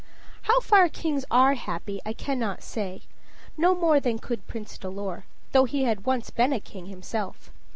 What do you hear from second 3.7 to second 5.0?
more than could Prince